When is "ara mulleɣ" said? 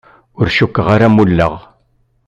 0.95-1.53